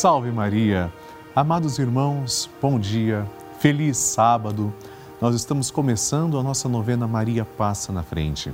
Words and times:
Salve 0.00 0.30
Maria! 0.30 0.90
Amados 1.36 1.78
irmãos, 1.78 2.48
bom 2.58 2.80
dia, 2.80 3.30
feliz 3.58 3.98
sábado. 3.98 4.72
Nós 5.20 5.34
estamos 5.34 5.70
começando 5.70 6.38
a 6.38 6.42
nossa 6.42 6.70
novena 6.70 7.06
Maria 7.06 7.44
Passa 7.44 7.92
na 7.92 8.02
Frente. 8.02 8.50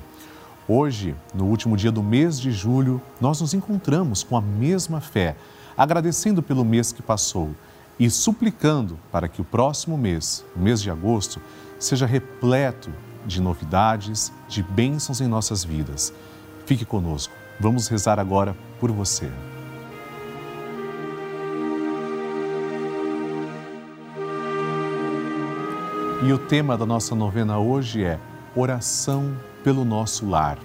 Hoje, 0.66 1.14
no 1.32 1.44
último 1.44 1.76
dia 1.76 1.92
do 1.92 2.02
mês 2.02 2.40
de 2.40 2.50
julho, 2.50 3.00
nós 3.20 3.40
nos 3.40 3.54
encontramos 3.54 4.24
com 4.24 4.36
a 4.36 4.40
mesma 4.40 5.00
fé, 5.00 5.36
agradecendo 5.78 6.42
pelo 6.42 6.64
mês 6.64 6.90
que 6.90 7.00
passou 7.00 7.50
e 7.96 8.10
suplicando 8.10 8.98
para 9.12 9.28
que 9.28 9.40
o 9.40 9.44
próximo 9.44 9.96
mês, 9.96 10.44
o 10.56 10.58
mês 10.58 10.82
de 10.82 10.90
agosto, 10.90 11.40
seja 11.78 12.06
repleto 12.06 12.90
de 13.24 13.40
novidades, 13.40 14.32
de 14.48 14.64
bênçãos 14.64 15.20
em 15.20 15.28
nossas 15.28 15.62
vidas. 15.62 16.12
Fique 16.66 16.84
conosco. 16.84 17.32
Vamos 17.60 17.86
rezar 17.86 18.18
agora 18.18 18.56
por 18.80 18.90
você. 18.90 19.30
E 26.26 26.32
o 26.32 26.38
tema 26.38 26.76
da 26.76 26.84
nossa 26.84 27.14
novena 27.14 27.56
hoje 27.56 28.02
é 28.02 28.18
Oração 28.56 29.36
pelo 29.62 29.84
nosso 29.84 30.28
lar. 30.28 30.58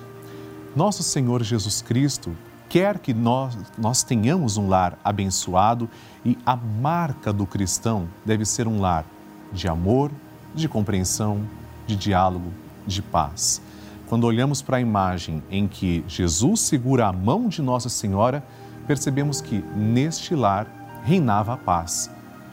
Nosso 0.76 1.04
Senhor 1.04 1.44
Jesus 1.44 1.84
Cristo 1.84 2.36
quer 2.68 2.98
que 2.98 3.14
nós, 3.14 3.56
nós 3.78 4.02
tenhamos 4.02 4.58
um 4.58 4.68
lar 4.68 4.98
abençoado 5.04 5.88
e 6.26 6.36
a 6.44 6.56
marca 6.56 7.32
do 7.32 7.46
cristão 7.46 8.08
deve 8.26 8.44
ser 8.44 8.68
um 8.68 8.82
lar 8.82 9.06
de 9.54 9.68
amor, 9.68 10.10
de 10.56 10.68
compreensão, 10.68 11.44
de 11.86 11.96
diálogo, 11.96 12.52
de 12.88 13.04
paz. 13.04 13.62
Quando 14.10 14.24
olhamos 14.24 14.64
para 14.64 14.78
a 14.78 14.82
imagem 14.82 15.44
em 15.48 15.68
que 15.68 16.04
Jesus 16.08 16.62
segura 16.62 17.06
a 17.06 17.14
mão 17.14 17.48
de 17.48 17.62
Nossa 17.62 17.88
Senhora, 17.88 18.44
percebemos 18.88 19.42
que 19.42 19.64
neste 19.76 20.34
lar 20.34 20.66
reinava 21.04 21.54
a 21.54 21.58
paz, 21.58 22.10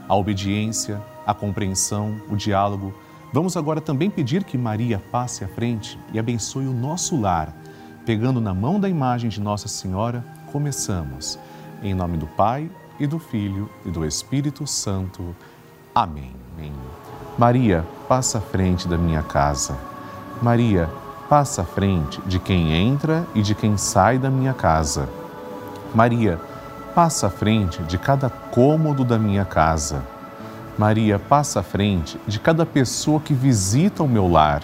a 0.07 0.15
obediência, 0.15 1.01
a 1.29 1.35
compreensão, 1.35 2.19
o 2.31 2.35
diálogo. 2.35 2.95
Vamos 3.35 3.55
agora 3.55 3.83
também 3.83 4.09
pedir 4.09 4.45
que 4.45 4.57
Maria 4.57 4.99
passe 5.13 5.45
à 5.45 5.49
frente 5.49 6.01
e 6.11 6.19
abençoe 6.19 6.67
o 6.67 6.73
nosso 6.73 7.21
lar. 7.21 7.55
Pegando 8.07 8.41
na 8.41 8.55
mão 8.55 8.81
da 8.81 8.89
imagem 8.89 9.29
de 9.29 9.39
Nossa 9.39 9.69
Senhora, 9.69 10.25
começamos. 10.51 11.39
Em 11.83 11.93
nome 11.93 12.17
do 12.17 12.27
Pai 12.27 12.71
e 12.99 13.07
do 13.07 13.19
Filho 13.19 13.69
e 13.85 13.91
do 13.91 14.07
Espírito 14.07 14.67
Santo. 14.67 15.37
Amém. 15.95 16.33
Amém. 16.57 16.73
Maria, 17.37 17.85
passa 18.09 18.39
à 18.39 18.41
frente 18.41 18.89
da 18.89 18.97
minha 18.97 19.23
casa. 19.23 19.79
Maria, 20.41 20.89
passa 21.29 21.61
à 21.61 21.65
frente 21.67 22.23
de 22.23 22.39
quem 22.39 22.73
entra 22.73 23.27
e 23.35 23.43
de 23.43 23.55
quem 23.55 23.77
sai 23.77 24.19
da 24.19 24.31
minha 24.31 24.55
casa. 24.55 25.11
Maria, 25.95 26.41
passa 26.95 27.27
à 27.27 27.31
frente 27.31 27.83
de 27.83 27.99
cada 27.99 28.31
cômodo 28.31 29.05
da 29.05 29.19
minha 29.19 29.45
casa. 29.45 30.03
Maria, 30.79 31.19
passa 31.19 31.59
à 31.59 31.63
frente 31.65 32.21
de 32.25 32.39
cada 32.39 32.65
pessoa 32.65 33.19
que 33.19 33.35
visita 33.35 34.05
o 34.05 34.09
meu 34.09 34.31
lar. 34.31 34.63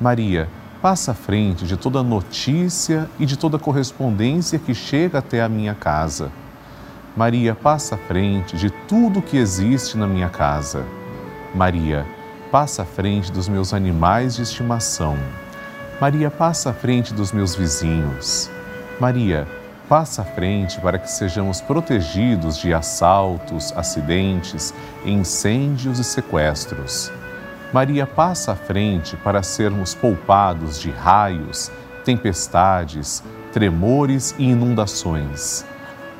Maria, 0.00 0.48
passa 0.82 1.12
à 1.12 1.14
frente 1.14 1.64
de 1.64 1.76
toda 1.76 2.02
notícia 2.02 3.08
e 3.20 3.24
de 3.24 3.36
toda 3.36 3.56
correspondência 3.56 4.58
que 4.58 4.74
chega 4.74 5.18
até 5.18 5.40
a 5.40 5.48
minha 5.48 5.76
casa. 5.76 6.32
Maria, 7.16 7.54
passa 7.54 7.94
à 7.94 7.98
frente 7.98 8.56
de 8.56 8.68
tudo 8.88 9.22
que 9.22 9.36
existe 9.36 9.96
na 9.96 10.08
minha 10.08 10.28
casa. 10.28 10.84
Maria, 11.54 12.04
passa 12.50 12.82
à 12.82 12.84
frente 12.84 13.30
dos 13.30 13.48
meus 13.48 13.72
animais 13.72 14.34
de 14.34 14.42
estimação. 14.42 15.16
Maria, 16.00 16.32
passa 16.32 16.70
à 16.70 16.72
frente 16.72 17.14
dos 17.14 17.30
meus 17.30 17.54
vizinhos. 17.54 18.50
Maria, 18.98 19.46
passa 19.88 20.22
à 20.22 20.24
frente 20.24 20.78
para 20.80 20.98
que 20.98 21.10
sejamos 21.10 21.60
protegidos 21.60 22.58
de 22.58 22.74
assaltos, 22.74 23.72
acidentes, 23.74 24.74
incêndios 25.04 25.98
e 25.98 26.04
sequestros. 26.04 27.10
Maria 27.72 28.06
passa 28.06 28.52
à 28.52 28.54
frente 28.54 29.16
para 29.16 29.42
sermos 29.42 29.94
poupados 29.94 30.78
de 30.78 30.90
raios, 30.90 31.70
tempestades, 32.04 33.22
tremores 33.52 34.34
e 34.38 34.44
inundações. 34.44 35.64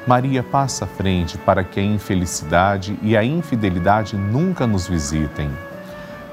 Maria 0.06 0.42
passa 0.42 0.86
à 0.86 0.88
frente 0.88 1.36
para 1.36 1.62
que 1.62 1.78
a 1.78 1.82
infelicidade 1.82 2.98
e 3.02 3.16
a 3.16 3.22
infidelidade 3.22 4.16
nunca 4.16 4.66
nos 4.66 4.88
visitem. 4.88 5.50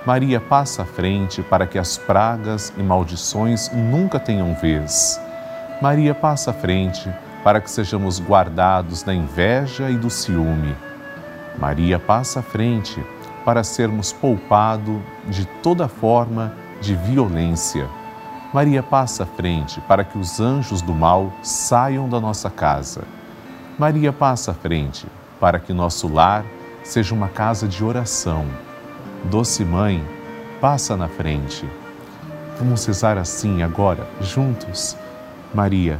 Maria 0.06 0.40
passa 0.40 0.84
à 0.84 0.86
frente 0.86 1.42
para 1.42 1.68
que 1.68 1.78
as 1.78 1.98
pragas 1.98 2.72
e 2.78 2.84
maldições 2.84 3.70
nunca 3.74 4.20
tenham 4.20 4.54
vez. 4.54 5.20
Maria 5.82 6.16
passa 6.16 6.52
à 6.52 6.54
frente 6.54 7.10
para 7.46 7.62
que 7.62 7.70
sejamos 7.70 8.20
guardados 8.20 9.04
da 9.04 9.14
inveja 9.14 9.92
e 9.92 9.98
do 9.98 10.10
ciúme. 10.10 10.76
Maria 11.60 12.00
passa 12.00 12.40
à 12.40 12.42
frente 12.42 13.06
para 13.46 13.64
sermos 13.64 14.12
poupados 14.12 15.00
de 15.28 15.46
toda 15.62 15.88
forma 15.88 16.56
de 16.82 16.96
violência. 16.96 17.88
Maria 18.52 18.82
passa 18.82 19.22
à 19.22 19.26
frente 19.28 19.80
para 19.82 20.04
que 20.04 20.18
os 20.18 20.40
anjos 20.40 20.82
do 20.82 20.92
mal 20.92 21.32
saiam 21.44 22.10
da 22.10 22.20
nossa 22.20 22.50
casa. 22.50 23.04
Maria 23.78 24.12
passa 24.12 24.50
à 24.50 24.56
frente 24.56 25.06
para 25.40 25.60
que 25.60 25.72
nosso 25.72 26.12
lar 26.12 26.44
seja 26.84 27.14
uma 27.14 27.28
casa 27.28 27.68
de 27.68 27.84
oração. 27.84 28.48
Doce 29.26 29.64
Mãe, 29.64 30.04
passa 30.60 30.98
na 30.98 31.08
frente. 31.08 31.64
Vamos 32.58 32.84
rezar 32.88 33.20
assim 33.20 33.62
agora, 33.62 34.08
juntos. 34.20 34.98
Maria, 35.54 36.00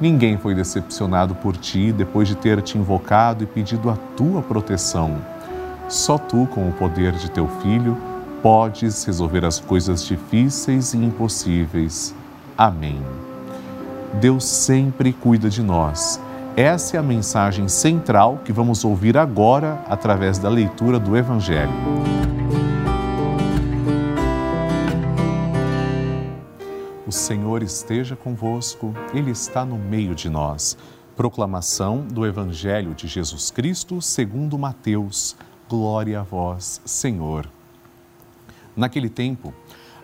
Ninguém 0.00 0.36
foi 0.36 0.54
decepcionado 0.54 1.34
por 1.34 1.56
ti 1.56 1.92
depois 1.92 2.26
de 2.26 2.34
ter 2.34 2.60
te 2.62 2.76
invocado 2.76 3.44
e 3.44 3.46
pedido 3.46 3.88
a 3.90 3.96
tua 4.16 4.42
proteção. 4.42 5.18
Só 5.88 6.18
tu, 6.18 6.46
com 6.46 6.68
o 6.68 6.72
poder 6.72 7.12
de 7.12 7.30
teu 7.30 7.46
filho, 7.60 7.96
podes 8.42 9.04
resolver 9.04 9.44
as 9.44 9.60
coisas 9.60 10.04
difíceis 10.04 10.94
e 10.94 10.98
impossíveis. 10.98 12.14
Amém. 12.58 13.00
Deus 14.20 14.44
sempre 14.44 15.12
cuida 15.12 15.48
de 15.48 15.62
nós. 15.62 16.20
Essa 16.56 16.96
é 16.96 17.00
a 17.00 17.02
mensagem 17.02 17.66
central 17.68 18.40
que 18.44 18.52
vamos 18.52 18.84
ouvir 18.84 19.16
agora 19.16 19.78
através 19.88 20.38
da 20.38 20.50
leitura 20.50 20.98
do 20.98 21.16
Evangelho. 21.16 21.72
O 27.12 27.14
Senhor 27.14 27.62
esteja 27.62 28.16
convosco, 28.16 28.94
Ele 29.12 29.30
está 29.30 29.66
no 29.66 29.76
meio 29.76 30.14
de 30.14 30.30
nós. 30.30 30.78
Proclamação 31.14 32.06
do 32.06 32.24
Evangelho 32.24 32.94
de 32.94 33.06
Jesus 33.06 33.50
Cristo 33.50 34.00
segundo 34.00 34.56
Mateus. 34.56 35.36
Glória 35.68 36.20
a 36.20 36.22
vós, 36.22 36.80
Senhor. 36.86 37.50
Naquele 38.74 39.10
tempo, 39.10 39.52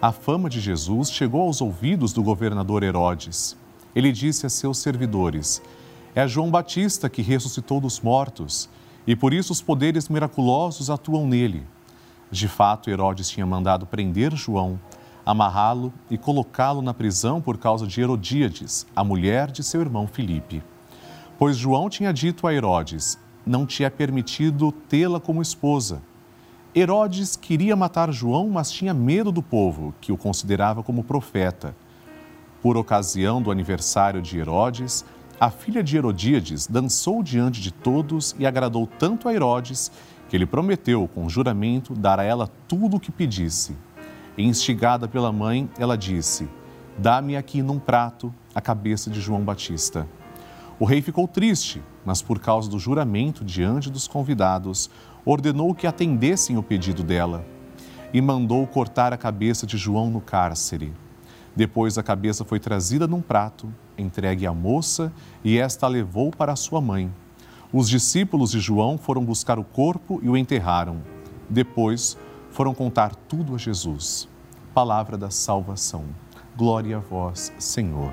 a 0.02 0.12
fama 0.12 0.50
de 0.50 0.60
Jesus 0.60 1.10
chegou 1.10 1.40
aos 1.40 1.62
ouvidos 1.62 2.12
do 2.12 2.22
governador 2.22 2.82
Herodes. 2.82 3.56
Ele 3.96 4.12
disse 4.12 4.44
a 4.44 4.50
seus 4.50 4.76
servidores: 4.76 5.62
É 6.14 6.28
João 6.28 6.50
Batista 6.50 7.08
que 7.08 7.22
ressuscitou 7.22 7.81
dos 7.81 8.02
mortos, 8.02 8.69
e 9.06 9.16
por 9.16 9.32
isso 9.32 9.50
os 9.50 9.62
poderes 9.62 10.10
miraculosos 10.10 10.90
atuam 10.90 11.26
nele. 11.26 11.66
De 12.31 12.49
fato, 12.49 12.90
Herodes 12.90 13.31
tinha 13.31 13.46
mandado 13.46 13.87
prender 13.87 14.37
João 14.37 14.78
amarrá-lo 15.28 15.92
e 16.10 16.16
colocá-lo 16.16 16.80
na 16.80 16.94
prisão 16.94 17.38
por 17.38 17.58
causa 17.58 17.86
de 17.86 18.00
Herodíades, 18.00 18.86
a 18.96 19.04
mulher 19.04 19.50
de 19.50 19.62
seu 19.62 19.82
irmão 19.82 20.06
Filipe. 20.06 20.62
Pois 21.38 21.54
João 21.54 21.90
tinha 21.90 22.14
dito 22.14 22.46
a 22.46 22.54
Herodes: 22.54 23.19
Não 23.44 23.66
te 23.66 23.84
é 23.84 23.90
permitido 23.90 24.72
tê-la 24.72 25.20
como 25.20 25.42
esposa. 25.42 26.00
Herodes 26.75 27.36
queria 27.36 27.76
matar 27.76 28.10
João, 28.10 28.48
mas 28.48 28.70
tinha 28.70 28.94
medo 28.94 29.30
do 29.30 29.42
povo, 29.42 29.94
que 30.00 30.10
o 30.10 30.16
considerava 30.16 30.82
como 30.82 31.04
profeta. 31.04 31.76
Por 32.62 32.78
ocasião 32.78 33.42
do 33.42 33.50
aniversário 33.50 34.22
de 34.22 34.38
Herodes, 34.38 35.04
a 35.38 35.50
filha 35.50 35.84
de 35.84 35.94
Herodíades 35.94 36.66
dançou 36.66 37.22
diante 37.22 37.60
de 37.60 37.70
todos 37.70 38.34
e 38.38 38.46
agradou 38.46 38.86
tanto 38.98 39.28
a 39.28 39.34
Herodes 39.34 39.92
que 40.31 40.36
ele 40.36 40.46
prometeu, 40.46 41.06
com 41.14 41.28
juramento, 41.28 41.94
dar 41.94 42.19
a 42.19 42.24
ela 42.24 42.50
tudo 42.66 42.96
o 42.96 43.00
que 43.00 43.12
pedisse. 43.12 43.76
Instigada 44.43 45.08
pela 45.08 45.32
mãe, 45.32 45.69
ela 45.79 45.96
disse: 45.96 46.49
Dá-me 46.96 47.37
aqui 47.37 47.62
num 47.62 47.79
prato 47.79 48.32
a 48.55 48.61
cabeça 48.61 49.11
de 49.11 49.20
João 49.20 49.43
Batista. 49.43 50.08
O 50.79 50.85
rei 50.85 51.02
ficou 51.02 51.26
triste, 51.26 51.82
mas 52.05 52.23
por 52.23 52.38
causa 52.38 52.70
do 52.70 52.79
juramento 52.79 53.44
diante 53.44 53.90
dos 53.90 54.06
convidados, 54.06 54.88
ordenou 55.25 55.75
que 55.75 55.87
atendessem 55.87 56.56
o 56.56 56.62
pedido 56.62 57.02
dela 57.02 57.44
e 58.12 58.20
mandou 58.20 58.67
cortar 58.67 59.12
a 59.12 59.17
cabeça 59.17 59.67
de 59.67 59.76
João 59.76 60.11
no 60.11 60.20
cárcere. 60.20 60.93
Depois 61.55 61.99
a 61.99 62.02
cabeça 62.02 62.44
foi 62.44 62.61
trazida 62.61 63.06
num 63.06 63.20
prato, 63.20 63.73
entregue 63.99 64.46
à 64.46 64.55
moça 64.55 65.12
e 65.44 65.58
esta 65.58 65.87
a 65.87 65.88
levou 65.88 66.31
para 66.31 66.55
sua 66.56 66.81
mãe. 66.81 67.12
Os 67.73 67.88
discípulos 67.88 68.52
de 68.52 68.61
João 68.61 68.96
foram 68.96 69.25
buscar 69.25 69.58
o 69.58 69.64
corpo 69.64 70.20
e 70.23 70.29
o 70.29 70.37
enterraram. 70.37 71.02
Depois 71.50 72.17
foram 72.58 72.75
contar 72.75 73.14
tudo 73.14 73.55
a 73.55 73.56
Jesus. 73.56 74.28
Palavra 74.75 75.16
da 75.16 75.31
salvação. 75.31 76.06
Glória 76.56 76.96
a 76.96 76.99
vós, 76.99 77.52
Senhor. 77.56 78.12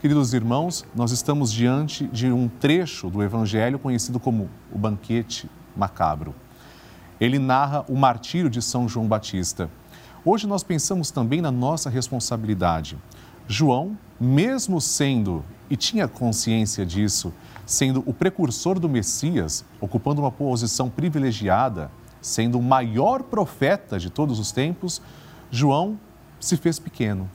Queridos 0.00 0.32
irmãos, 0.32 0.86
nós 0.94 1.10
estamos 1.10 1.52
diante 1.52 2.06
de 2.06 2.30
um 2.30 2.46
trecho 2.46 3.10
do 3.10 3.20
Evangelho 3.20 3.80
conhecido 3.80 4.20
como 4.20 4.48
o 4.72 4.78
banquete 4.78 5.50
macabro. 5.76 6.32
Ele 7.20 7.40
narra 7.40 7.84
o 7.88 7.96
martírio 7.96 8.48
de 8.48 8.62
São 8.62 8.88
João 8.88 9.08
Batista. 9.08 9.68
Hoje 10.24 10.46
nós 10.46 10.62
pensamos 10.62 11.10
também 11.10 11.40
na 11.40 11.50
nossa 11.50 11.90
responsabilidade. 11.90 12.96
João, 13.48 13.98
mesmo 14.20 14.80
sendo, 14.80 15.44
e 15.68 15.74
tinha 15.74 16.06
consciência 16.06 16.86
disso, 16.86 17.34
sendo 17.66 18.04
o 18.06 18.14
precursor 18.14 18.78
do 18.78 18.88
Messias, 18.88 19.64
ocupando 19.80 20.20
uma 20.20 20.30
posição 20.30 20.88
privilegiada, 20.88 21.90
sendo 22.20 22.58
o 22.58 22.62
maior 22.62 23.22
profeta 23.22 23.98
de 23.98 24.10
todos 24.10 24.38
os 24.38 24.52
tempos, 24.52 25.00
João 25.50 25.98
se 26.38 26.56
fez 26.56 26.78
pequeno 26.78 27.28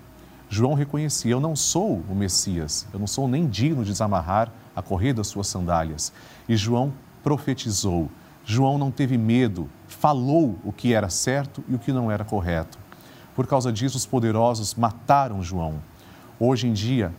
João 0.50 0.74
reconhecia: 0.74 1.32
Eu 1.32 1.40
não 1.40 1.56
sou 1.56 2.04
o 2.10 2.16
Messias, 2.16 2.88
eu 2.94 3.00
não 3.00 3.08
sou 3.08 3.28
nem 3.28 3.48
digno 3.48 3.84
de 3.84 3.92
desamarrar 3.92 4.52
a 4.76 4.82
correia 4.82 5.14
das 5.14 5.28
suas 5.28 5.48
sandálias. 5.48 6.14
E 6.48 6.56
João 6.56 6.94
profetizou. 7.24 8.10
João 8.46 8.78
não 8.78 8.92
teve 8.92 9.18
medo, 9.18 9.68
falou 9.88 10.58
o 10.64 10.72
que 10.72 10.94
era 10.94 11.10
certo 11.10 11.64
e 11.68 11.74
o 11.74 11.80
que 11.80 11.92
não 11.92 12.12
era 12.12 12.24
correto. 12.24 12.78
Por 13.36 13.48
causa 13.48 13.74
disso, 13.74 13.98
os 13.98 14.06
poderosos 14.06 14.76
mataram 14.76 15.42
João. 15.42 15.82
Hoje 16.40 16.68
em 16.68 16.74
dia, 16.74 17.12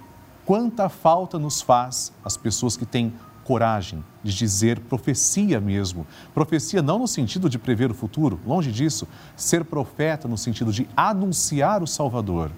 quanta 0.45 0.89
falta 0.89 1.37
nos 1.39 1.61
faz 1.61 2.13
as 2.25 2.37
pessoas 2.37 2.77
que 2.77 2.87
têm 2.87 3.13
coragem 3.47 4.05
de 4.23 4.35
dizer 4.35 4.81
profecia 4.81 5.61
mesmo. 5.61 6.07
Profecia 6.35 6.83
não 6.83 6.99
no 6.99 7.07
sentido 7.07 7.49
de 7.49 7.59
prever 7.59 7.91
o 7.91 7.95
futuro, 7.95 8.41
longe 8.47 8.73
disso, 8.73 9.07
ser 9.37 9.65
profeta 9.65 10.27
no 10.27 10.37
sentido 10.37 10.73
de 10.73 10.89
anunciar 10.97 11.83
o 11.83 11.87
Salvador 11.87 12.51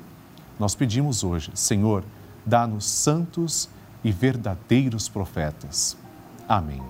nós 0.58 0.74
pedimos 0.74 1.22
hoje, 1.22 1.52
Senhor, 1.54 2.02
dá-nos 2.44 2.84
santos 2.84 3.68
e 4.02 4.10
verdadeiros 4.10 5.08
profetas. 5.08 5.96
Amém. 6.48 6.82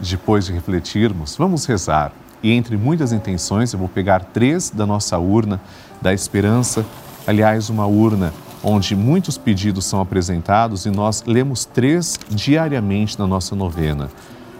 Depois 0.00 0.46
de 0.46 0.52
refletirmos, 0.52 1.36
vamos 1.36 1.64
rezar. 1.64 2.12
E 2.42 2.50
entre 2.50 2.76
muitas 2.76 3.12
intenções, 3.12 3.72
eu 3.72 3.78
vou 3.78 3.88
pegar 3.88 4.24
três 4.24 4.70
da 4.70 4.86
nossa 4.86 5.18
urna 5.18 5.60
da 6.00 6.12
esperança. 6.12 6.84
Aliás, 7.28 7.68
uma 7.68 7.84
urna 7.84 8.32
onde 8.64 8.96
muitos 8.96 9.36
pedidos 9.36 9.84
são 9.84 10.00
apresentados 10.00 10.86
e 10.86 10.90
nós 10.90 11.22
lemos 11.26 11.66
três 11.66 12.18
diariamente 12.30 13.18
na 13.18 13.26
nossa 13.26 13.54
novena. 13.54 14.08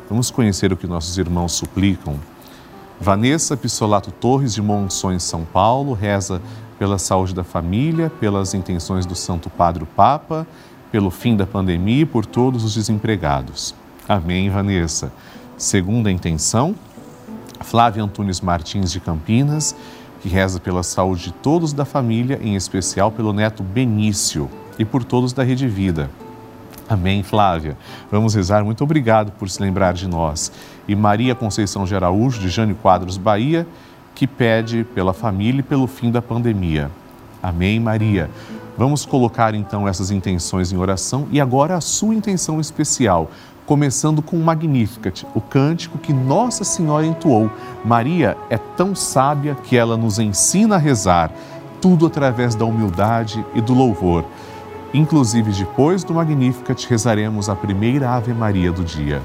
Vamos 0.06 0.30
conhecer 0.30 0.70
o 0.70 0.76
que 0.76 0.86
nossos 0.86 1.16
irmãos 1.16 1.52
suplicam 1.52 2.20
Vanessa 3.00 3.56
Pissolato 3.56 4.10
Torres, 4.10 4.52
de 4.52 4.60
Monções, 4.60 5.22
São 5.22 5.46
Paulo, 5.46 5.94
reza 5.94 6.42
pela 6.78 6.98
saúde 6.98 7.34
da 7.34 7.42
família, 7.42 8.12
pelas 8.20 8.52
intenções 8.52 9.06
do 9.06 9.14
Santo 9.14 9.48
Padre 9.48 9.86
Papa, 9.96 10.46
pelo 10.92 11.10
fim 11.10 11.34
da 11.34 11.46
pandemia 11.46 12.02
e 12.02 12.04
por 12.04 12.26
todos 12.26 12.64
os 12.64 12.74
desempregados. 12.74 13.74
Amém, 14.06 14.50
Vanessa. 14.50 15.10
Segunda 15.56 16.12
intenção, 16.12 16.74
Flávia 17.62 18.04
Antunes 18.04 18.42
Martins 18.42 18.92
de 18.92 19.00
Campinas, 19.00 19.74
que 20.20 20.28
reza 20.28 20.58
pela 20.58 20.82
saúde 20.82 21.24
de 21.24 21.32
todos 21.32 21.72
da 21.72 21.84
família, 21.84 22.38
em 22.42 22.54
especial 22.54 23.10
pelo 23.10 23.32
neto 23.32 23.62
Benício 23.62 24.48
e 24.78 24.84
por 24.84 25.04
todos 25.04 25.32
da 25.32 25.42
Rede 25.42 25.68
Vida. 25.68 26.10
Amém, 26.88 27.22
Flávia. 27.22 27.76
Vamos 28.10 28.34
rezar. 28.34 28.64
Muito 28.64 28.82
obrigado 28.82 29.30
por 29.32 29.50
se 29.50 29.60
lembrar 29.60 29.92
de 29.92 30.08
nós. 30.08 30.50
E 30.86 30.96
Maria 30.96 31.34
Conceição 31.34 31.84
de 31.84 31.94
Araújo, 31.94 32.40
de 32.40 32.48
Jânio 32.48 32.74
Quadros, 32.76 33.18
Bahia, 33.18 33.66
que 34.14 34.26
pede 34.26 34.84
pela 34.94 35.12
família 35.12 35.60
e 35.60 35.62
pelo 35.62 35.86
fim 35.86 36.10
da 36.10 36.22
pandemia. 36.22 36.90
Amém, 37.42 37.78
Maria. 37.78 38.30
Vamos 38.76 39.04
colocar 39.04 39.54
então 39.54 39.86
essas 39.86 40.10
intenções 40.10 40.72
em 40.72 40.76
oração 40.76 41.28
e 41.30 41.40
agora 41.40 41.76
a 41.76 41.80
sua 41.80 42.14
intenção 42.14 42.60
especial, 42.60 43.30
começando 43.68 44.22
com 44.22 44.34
o 44.34 44.42
Magnificat, 44.42 45.26
o 45.34 45.42
cântico 45.42 45.98
que 45.98 46.10
Nossa 46.10 46.64
Senhora 46.64 47.04
entoou. 47.04 47.50
Maria 47.84 48.34
é 48.48 48.56
tão 48.56 48.94
sábia 48.94 49.54
que 49.54 49.76
ela 49.76 49.94
nos 49.94 50.18
ensina 50.18 50.76
a 50.76 50.78
rezar, 50.78 51.30
tudo 51.78 52.06
através 52.06 52.54
da 52.54 52.64
humildade 52.64 53.44
e 53.54 53.60
do 53.60 53.74
louvor. 53.74 54.24
Inclusive, 54.94 55.52
depois 55.52 56.02
do 56.02 56.14
Magnificat, 56.14 56.86
rezaremos 56.88 57.50
a 57.50 57.54
primeira 57.54 58.08
Ave 58.08 58.32
Maria 58.32 58.72
do 58.72 58.82
dia. 58.82 59.20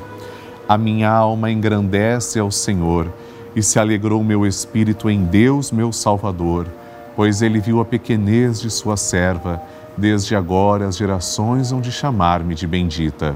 A 0.67 0.77
minha 0.77 1.09
alma 1.09 1.49
engrandece 1.49 2.37
ao 2.37 2.51
Senhor 2.51 3.07
e 3.55 3.63
se 3.63 3.79
alegrou 3.79 4.21
meu 4.25 4.45
espírito 4.45 5.09
em 5.09 5.23
Deus, 5.23 5.71
meu 5.71 5.93
Salvador, 5.93 6.67
pois 7.15 7.41
ele 7.41 7.61
viu 7.61 7.79
a 7.79 7.85
pequenez 7.85 8.59
de 8.59 8.69
sua 8.69 8.97
serva. 8.97 9.61
Desde 9.97 10.35
agora 10.35 10.85
as 10.85 10.97
gerações 10.97 11.71
hão 11.71 11.79
de 11.79 11.93
chamar-me 11.93 12.53
de 12.55 12.67
bendita. 12.67 13.35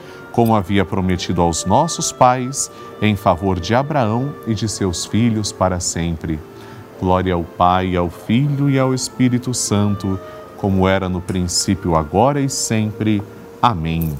como 0.31 0.55
havia 0.55 0.85
prometido 0.85 1.41
aos 1.41 1.65
nossos 1.65 2.11
pais, 2.11 2.71
em 3.01 3.15
favor 3.15 3.59
de 3.59 3.75
Abraão 3.75 4.33
e 4.47 4.53
de 4.53 4.67
seus 4.69 5.05
filhos 5.05 5.51
para 5.51 5.79
sempre. 5.79 6.39
Glória 6.99 7.33
ao 7.33 7.43
Pai, 7.43 7.95
ao 7.95 8.09
Filho 8.09 8.69
e 8.69 8.77
ao 8.77 8.93
Espírito 8.93 9.53
Santo 9.53 10.19
como 10.61 10.87
era 10.87 11.09
no 11.09 11.19
princípio, 11.19 11.95
agora 11.95 12.39
e 12.39 12.47
sempre. 12.47 13.23
Amém. 13.59 14.15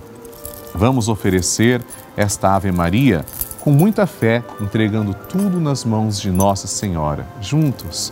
Vamos 0.73 1.07
oferecer 1.07 1.83
esta 2.17 2.55
Ave 2.55 2.71
Maria 2.71 3.23
com 3.59 3.69
muita 3.69 4.07
fé, 4.07 4.43
entregando 4.59 5.13
tudo 5.13 5.59
nas 5.59 5.85
mãos 5.85 6.19
de 6.19 6.31
Nossa 6.31 6.65
Senhora. 6.65 7.27
Juntos. 7.39 8.11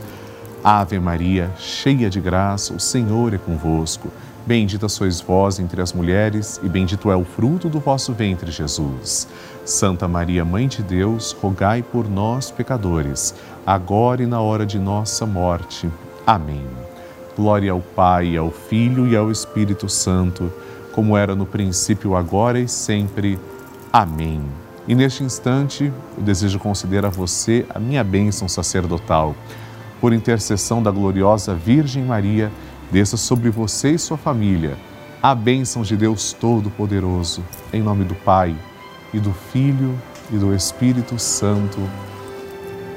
Ave 0.64 1.00
Maria, 1.00 1.50
cheia 1.58 2.08
de 2.08 2.22
graça, 2.22 2.72
o 2.72 2.80
Senhor 2.80 3.34
é 3.34 3.40
convosco. 3.40 4.10
Bendita 4.50 4.90
sois 4.90 5.22
vós 5.22 5.60
entre 5.60 5.80
as 5.80 5.94
mulheres, 5.94 6.60
e 6.64 6.68
bendito 6.68 7.12
é 7.12 7.16
o 7.16 7.24
fruto 7.24 7.70
do 7.70 7.80
vosso 7.80 8.14
ventre, 8.14 8.52
Jesus. 8.52 9.28
Santa 9.64 10.08
Maria, 10.08 10.44
Mãe 10.44 10.68
de 10.68 10.82
Deus, 10.82 11.38
rogai 11.40 11.84
por 11.84 12.10
nós, 12.10 12.50
pecadores, 12.50 13.36
agora 13.64 14.24
e 14.24 14.26
na 14.26 14.42
hora 14.42 14.66
de 14.66 14.80
nossa 14.80 15.24
morte. 15.24 15.88
Amém. 16.26 16.66
Glória 17.36 17.72
ao 17.72 17.80
Pai, 17.80 18.36
ao 18.36 18.50
Filho 18.50 19.08
e 19.08 19.16
ao 19.16 19.30
Espírito 19.30 19.88
Santo, 19.88 20.52
como 20.94 21.16
era 21.16 21.36
no 21.36 21.46
princípio, 21.46 22.16
agora 22.16 22.60
e 22.60 22.68
sempre. 22.68 23.38
Amém. 23.94 24.42
E 24.88 24.96
neste 24.96 25.24
instante, 25.24 25.94
eu 26.18 26.24
desejo 26.24 26.58
conceder 26.58 27.06
a 27.06 27.10
você 27.10 27.68
a 27.70 27.78
minha 27.78 28.04
bênção 28.04 28.50
sacerdotal. 28.50 29.36
Por 30.02 30.12
intercessão 30.12 30.82
da 30.82 30.90
gloriosa 30.90 31.54
Virgem 31.54 32.04
Maria, 32.04 32.52
desça 32.92 33.18
sobre 33.18 33.50
você 33.50 33.92
e 33.92 34.00
sua 34.00 34.18
família 34.18 34.78
a 35.22 35.36
bênção 35.36 35.82
de 35.82 35.98
Deus 35.98 36.32
Todo-Poderoso, 36.32 37.44
em 37.74 37.82
nome 37.82 38.06
do 38.06 38.16
Pai 38.16 38.56
e 39.14 39.20
do 39.20 39.34
Filho 39.34 40.00
e 40.32 40.38
do 40.38 40.56
Espírito 40.56 41.20
Santo. 41.20 41.78